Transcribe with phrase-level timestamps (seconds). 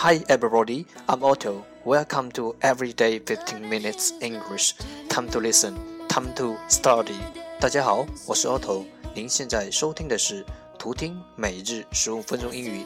[0.00, 1.64] Hi everybody, I'm Otto.
[1.84, 4.74] Welcome to Everyday 15 Minutes English.
[5.08, 5.74] Time to listen,
[6.08, 7.18] time to study.
[7.58, 8.84] 大家好，我是 Otto。
[9.12, 10.46] 您现在收听的是
[10.78, 12.84] 图听每日十五分钟英语。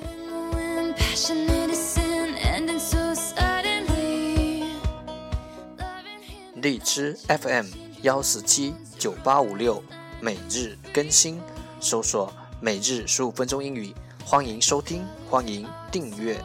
[6.55, 7.67] 荔枝 FM
[8.01, 9.85] 幺四七九八五六，
[10.19, 11.39] 每日更新，
[11.79, 13.95] 搜索“每日十五分钟英语”，
[14.25, 16.43] 欢迎收听，欢迎订阅。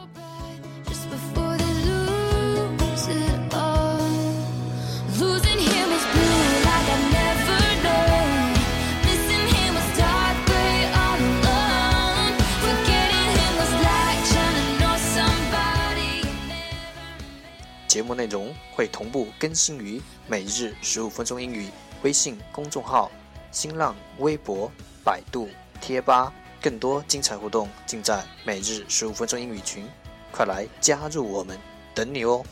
[17.98, 21.68] 节目内容会同步更新于每日十五分钟英语
[22.04, 23.10] 微信公众号、
[23.52, 24.72] 新浪微博、
[25.04, 25.50] 百度
[25.82, 29.84] 贴吧，更多精彩互动尽在每日十五分钟英语群，
[30.32, 31.58] 快来加入我们，
[31.96, 32.46] 等你哦！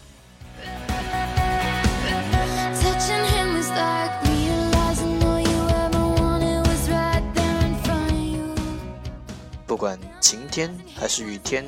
[9.67, 11.63] 不管晴天还是雨天，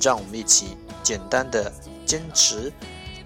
[0.00, 1.72] 让我们一起简单的
[2.04, 2.72] 坚持。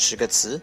[0.00, 0.62] 十个词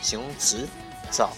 [0.03, 0.69] 形容词，
[1.11, 1.33] 早。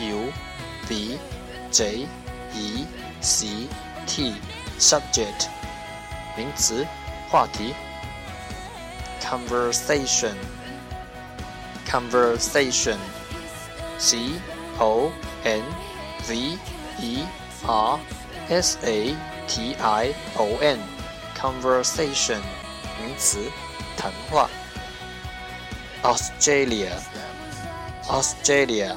[0.00, 0.32] U
[0.88, 1.18] B
[1.70, 2.06] J
[2.54, 2.86] E
[3.20, 3.68] C
[4.06, 4.34] T
[4.78, 5.48] subject
[6.36, 6.86] 名词
[7.28, 7.74] 话题
[9.20, 10.34] conversation
[11.86, 12.96] conversation
[13.98, 14.40] C
[14.78, 15.10] O
[15.44, 15.62] N
[16.26, 16.58] V
[17.00, 17.24] E
[17.66, 17.98] R
[18.48, 20.78] S A T I O N
[21.36, 22.40] conversation
[23.00, 23.38] 名词
[23.96, 24.48] 谈话
[26.02, 26.92] Australia
[28.08, 28.96] Australia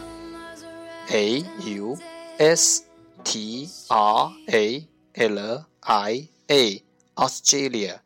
[1.10, 1.98] A U
[2.38, 2.82] S
[3.24, 6.82] T R A L I A
[7.14, 8.00] Australia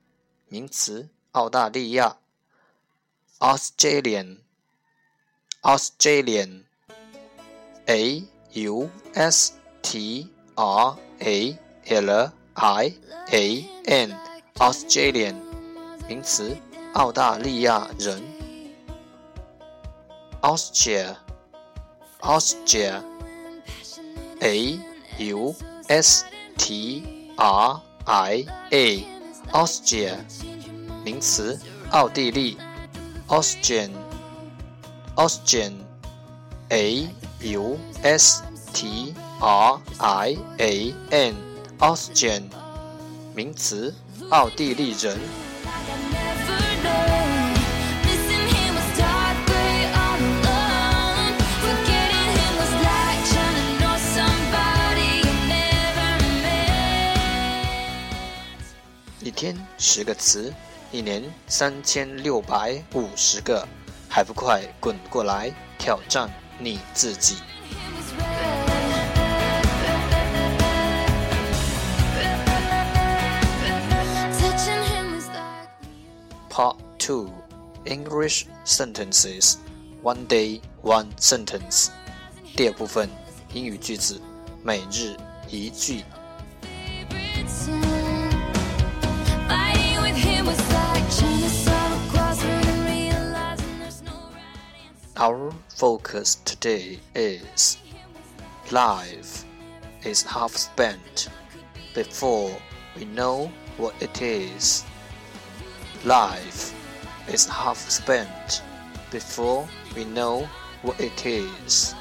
[0.49, 2.16] 名词，澳大利亚。
[3.39, 4.39] Australian
[5.62, 6.65] Australian
[7.87, 8.22] A
[8.53, 12.94] U S T R A L I
[13.31, 14.19] A N
[14.56, 15.37] Australian
[16.06, 16.56] 名词，
[16.93, 18.22] 澳大利亚人。
[20.43, 21.16] Austria
[22.22, 23.03] Austria,
[24.42, 24.80] A
[25.20, 25.56] U
[25.88, 26.26] S
[26.58, 27.03] T
[27.38, 29.06] R I A,
[29.52, 30.18] Austria,
[31.03, 31.59] 名词，
[31.92, 32.58] 奥地利。
[33.28, 33.90] Austrian,
[35.16, 35.74] Austrian,
[36.70, 37.08] A
[37.42, 41.35] U S T R I A N,
[41.79, 42.44] Austrian,
[43.34, 43.91] 名词，
[44.29, 45.17] 奥地利人。
[59.41, 60.53] 天十个词，
[60.92, 63.66] 一年三千六百五十个，
[64.07, 67.37] 还不快滚过来挑战你自己
[76.51, 77.31] ！Part Two
[77.87, 79.54] English Sentences
[80.03, 81.89] One Day One Sentence
[82.54, 83.09] 第二部分
[83.54, 84.21] 英语句子，
[84.63, 85.16] 每日
[85.48, 86.04] 一句。
[95.20, 97.78] Our focus today is
[98.72, 99.46] life
[100.03, 101.29] is half spent
[101.94, 102.52] before
[102.97, 104.84] we know what it is.
[106.03, 106.73] Life
[107.28, 108.62] is half spent
[109.12, 110.47] before we know
[110.82, 111.96] what it is.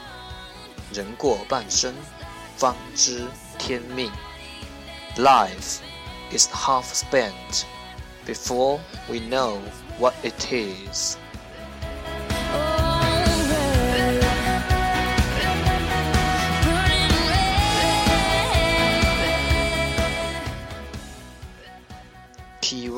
[0.93, 1.95] 人过半生，
[2.57, 3.27] 方知
[3.59, 4.11] 天命。
[5.17, 5.81] Life
[6.33, 7.65] is half spent
[8.27, 9.61] before we know
[9.99, 11.17] what it is.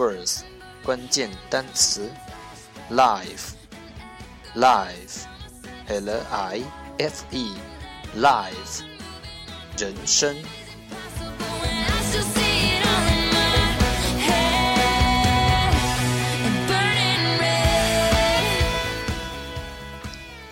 [0.00, 0.40] Keywords
[0.82, 2.10] 关键单词
[2.90, 3.50] Life
[4.54, 5.26] Life
[5.86, 6.62] L I
[6.98, 7.54] F E
[8.16, 8.82] Life
[9.76, 10.34] 人生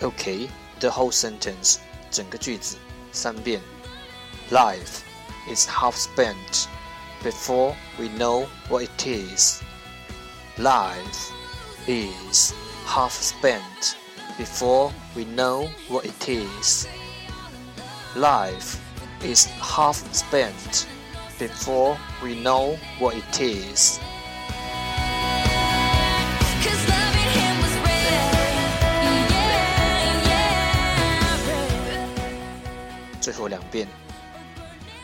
[0.03, 0.47] Okay,
[0.79, 1.77] the whole sentence
[2.11, 2.77] 整个句子
[3.11, 3.59] 三遍
[4.51, 4.99] Life
[5.51, 6.67] is half spent
[7.22, 9.62] before we know what it is.
[10.58, 11.32] Life
[11.86, 12.52] is
[12.86, 13.96] half spent
[14.38, 16.88] before we know what it is.
[18.16, 18.80] Life
[19.24, 20.88] is half spent
[21.38, 24.00] before we know what it is.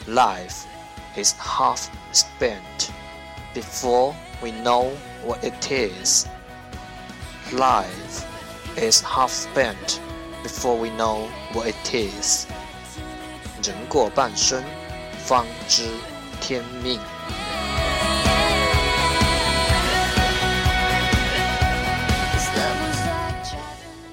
[0.08, 0.66] Life
[1.16, 2.91] is half spent
[3.53, 4.89] before we know
[5.23, 6.27] what it is.
[7.53, 8.25] Life
[8.77, 10.01] is half spent
[10.43, 12.47] before we know what it is.
[13.61, 14.63] 人过半生，
[15.25, 15.83] 方知
[16.39, 16.99] 天命。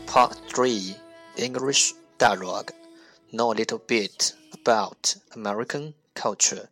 [0.07, 0.97] Part 3
[1.37, 2.73] English Dialogue
[3.31, 6.71] Know a little bit about American culture.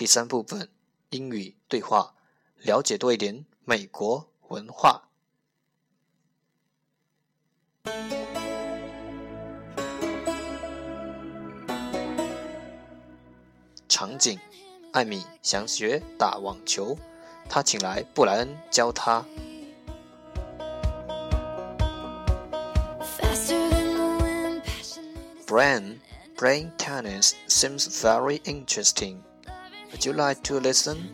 [0.00, 0.66] 第三部分
[1.10, 2.14] 英语对话，
[2.62, 5.10] 了解多一点美国文化。
[13.86, 14.38] 场景：
[14.94, 16.96] 艾米想学打网球，
[17.46, 19.22] 他请来布莱恩教他。
[25.46, 25.98] Brian,
[26.38, 29.18] playing tennis seems very interesting.
[30.00, 31.10] Would you like to listen?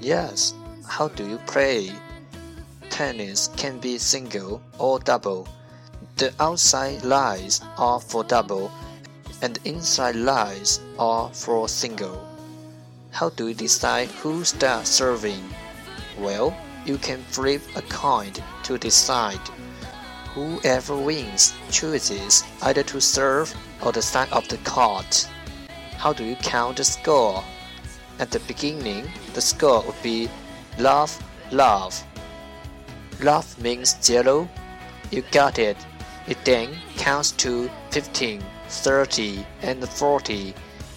[0.00, 0.54] Yes.
[0.86, 1.90] How do you play?
[2.88, 5.48] Tennis can be single or double.
[6.14, 8.70] The outside lines are for double,
[9.42, 12.24] and the inside lines are for single.
[13.10, 15.42] How do you decide who starts serving?
[16.16, 16.56] Well,
[16.86, 18.30] you can flip a coin
[18.62, 19.42] to decide.
[20.34, 23.52] Whoever wins chooses either to serve
[23.84, 25.28] or the side of the court.
[25.96, 27.42] How do you count the score?
[28.20, 30.28] At the beginning, the score would be
[30.78, 31.18] love,
[31.50, 32.04] love.
[33.22, 34.46] Love means zero.
[35.10, 35.78] You got it.
[36.28, 40.54] It then counts to 15, 30, and 40.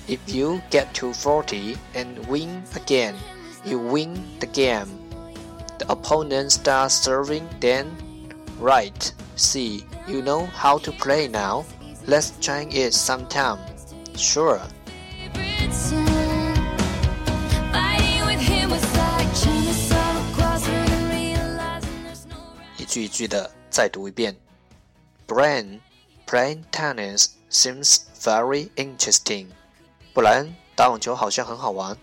[0.10, 3.16] If you get to 40 and win again,
[3.64, 5.00] you win the game.
[5.80, 7.96] The opponent starts serving then.
[8.60, 9.14] Right.
[9.38, 11.66] See, you know how to play now.
[12.06, 13.60] Let's try it sometime.
[14.18, 14.62] Sure.
[22.93, 24.37] 句一句的再读一遍。
[25.27, 25.81] Brian
[26.27, 29.49] playing tennis seems very interesting.
[30.13, 31.97] 布莱恩打网球好像很好玩。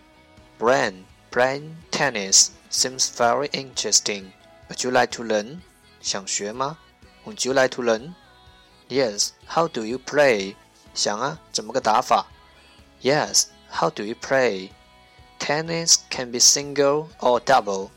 [0.59, 4.31] Brian playing tennis seems very interesting.
[4.69, 5.59] Would you like to learn?
[6.01, 6.77] 想学吗？
[7.25, 8.13] Would you like to learn?
[8.89, 9.29] Yes.
[9.47, 10.55] How do you play?
[10.93, 12.27] 想啊，怎么个打法？
[13.01, 13.45] Yes.
[13.71, 14.69] How do you play?
[15.39, 17.89] Tennis can be single or double.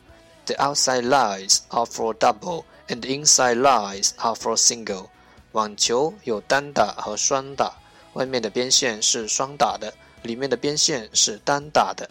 [0.47, 5.09] The outside lines are for double, and the inside lines are for single.
[5.53, 7.79] 网球有单打和双打，
[8.13, 12.09] 外面的边线是双打的，里面的边线是单打的。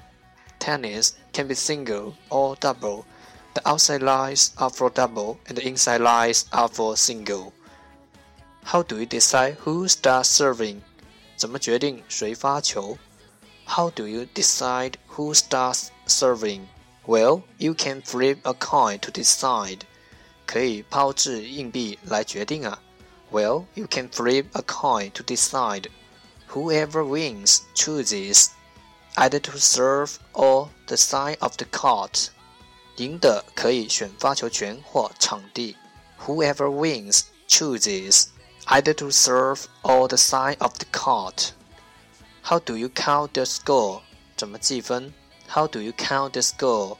[0.59, 3.03] Tennis can be single or double.
[3.53, 7.51] The outside lines are for double, and the inside lines are for single.
[8.63, 10.81] How do you decide who starts serving?
[11.35, 12.97] 怎么决定谁发球？
[13.65, 16.61] How do you decide who starts serving?
[17.05, 19.81] Well, you can flip a coin to decide.
[20.51, 22.81] 可以抛掷硬币来决定啊。
[23.31, 25.89] Well, you can flip a coin to decide.
[26.49, 28.51] Whoever wins chooses
[29.15, 32.29] either to serve or the side of the court.
[32.95, 35.75] 赢的可以选发球权或场地。
[36.25, 38.27] Whoever wins chooses
[38.65, 41.51] either to serve or the side of the court.
[42.43, 44.01] How do you count the score?
[44.37, 45.13] 怎么计分？
[45.49, 46.97] How do you count the score?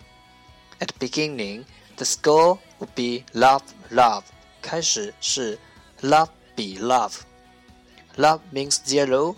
[0.80, 1.66] At the beginning,
[2.02, 4.24] the score would be love, love.
[4.62, 5.58] 开始是
[6.02, 9.36] love 比 love。Love means zero.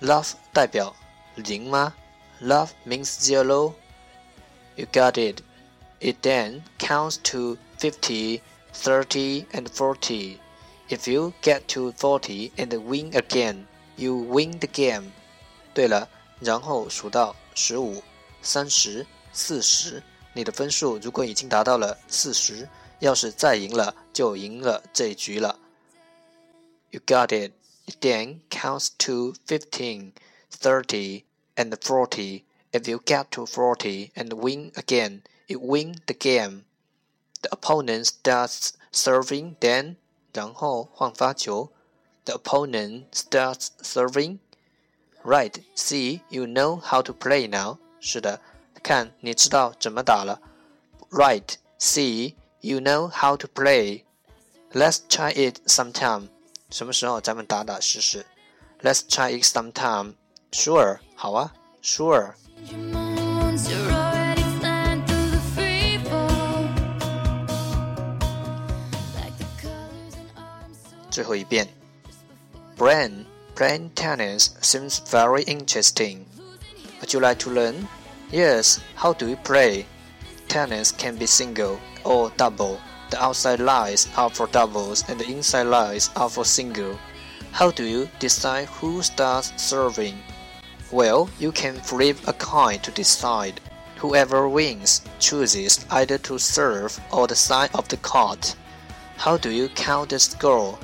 [0.00, 0.94] Love 代表
[1.36, 1.94] 零吗？
[2.40, 3.74] Love means zero.
[4.76, 5.42] You got it.
[6.00, 8.40] It then counts to 50,
[8.72, 10.38] 30, and 40.
[10.88, 15.12] If you get to 40 and win again, you win the game.
[15.72, 16.08] 对了，
[16.40, 18.02] 然后数到十五、
[18.42, 22.68] 三十、四十， 你的分数如果已经达到了四十，
[23.00, 25.58] 要是再赢了，就赢了这局了。
[26.90, 27.52] You got it.
[27.86, 30.12] It then counts to 15,
[30.50, 31.24] 30,
[31.56, 32.44] and 40.
[32.72, 36.62] If you get to 40 and win again, you win the game.
[37.42, 39.96] The opponent starts serving, then
[40.32, 41.70] 然后换发球。
[42.24, 44.38] The opponent starts serving.
[45.22, 47.78] Right, see, you know how to play now.
[48.00, 48.40] 是的，
[48.82, 50.40] 看你知道怎么打了。
[51.10, 54.04] Right, see, you know how to play.
[54.72, 56.28] Let's try it sometime.
[56.70, 58.26] 什么时候咱们打打试试？
[58.82, 60.14] Let's try it sometime.
[60.50, 62.34] Sure，好啊，Sure。
[71.10, 71.68] 最后一遍，
[72.76, 76.24] Brain playing tennis seems very interesting.
[77.00, 77.86] Would you like to learn?
[78.31, 78.79] Yes.
[78.95, 79.85] How do we play?
[80.47, 82.79] Tennis can be single or double.
[83.09, 86.99] The outside lines are for doubles and the inside lines are for single.
[87.51, 90.19] How do you decide who starts serving?
[90.91, 93.61] Well, you can flip a coin to decide.
[93.97, 98.55] Whoever wins chooses either to serve or the side of the court.
[99.17, 100.77] How do you count the score?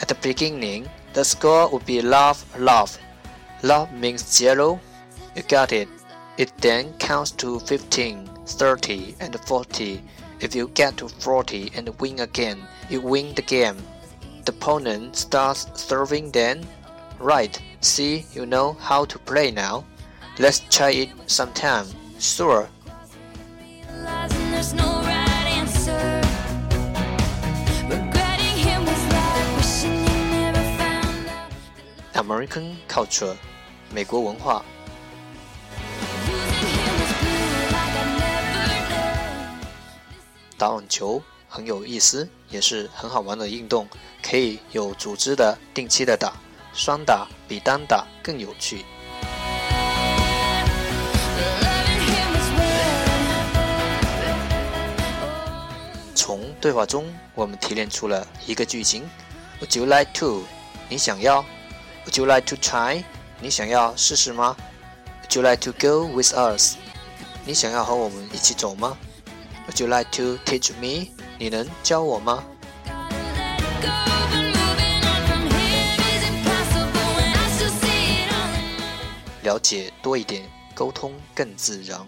[0.00, 2.98] At the beginning, the score would be love, love.
[3.62, 4.80] Love means zero.
[5.36, 5.88] You got it.
[6.37, 10.01] It then counts to 15, 30, and 40.
[10.39, 12.57] If you get to 40 and win again,
[12.89, 13.77] you win the game.
[14.45, 16.65] The opponent starts serving then.
[17.19, 19.85] Right, see, you know how to play now.
[20.39, 21.85] Let's try it sometime.
[22.19, 22.67] Sure.
[32.15, 33.35] American culture，
[33.93, 34.63] 美国文化。
[40.58, 43.88] 打网球很有意思，也是很好玩的运动，
[44.20, 46.32] 可以有组织的、定期的打，
[46.74, 48.84] 双打比单打更有趣。
[56.12, 59.08] 从对话中，我们提炼出了一个句型
[59.60, 60.42] ：Would you like to？
[60.88, 61.44] 你想要
[62.04, 63.04] ？Would you like to try？
[63.40, 64.56] 你想要试试吗
[65.22, 66.74] ？Would you like to go with us？
[67.44, 68.98] 你想要和我们一起走吗
[69.68, 71.10] ？Would you like to teach me？
[71.38, 72.42] 你能教我吗？
[79.42, 80.42] 了解多一点，
[80.74, 82.00] 沟通更自然。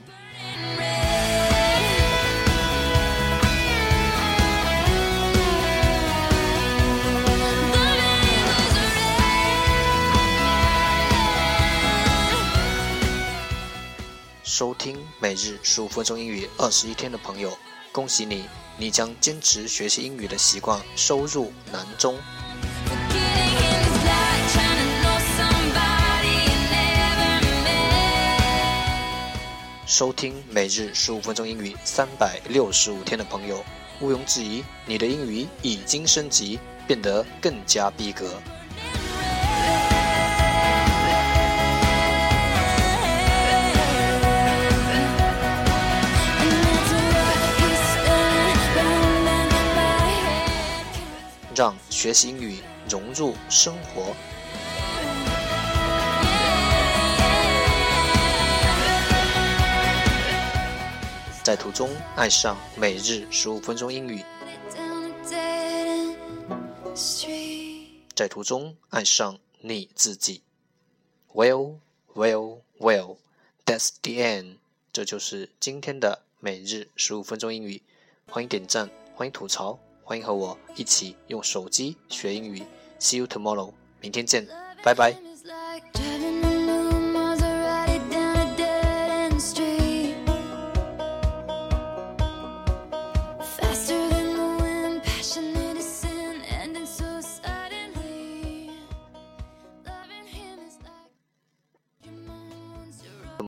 [14.60, 17.50] 收听每日十五分钟英语二十一天的朋友，
[17.92, 18.44] 恭喜你，
[18.76, 22.14] 你将坚持学习英语的习惯收入囊中。
[29.86, 33.64] 收听每日十五分钟英语三百六十五天的朋友，
[34.02, 38.38] 毋庸置疑，你的英语已经升级，变得更加逼格。
[51.60, 52.56] 让学习英语
[52.88, 54.16] 融入生活，
[61.42, 64.24] 在途中爱上每日十五分钟英语，
[68.14, 70.40] 在途中爱上你自己。
[71.34, 71.74] Well,
[72.14, 73.18] well, well,
[73.66, 74.56] that's the end。
[74.94, 77.82] 这就是今天的每日十五分钟英语。
[78.30, 79.78] 欢迎点赞，欢迎吐槽。
[80.10, 82.64] 欢迎和我一起用手机学英语。
[82.98, 84.44] See you tomorrow，明天见，
[84.82, 85.29] 拜拜。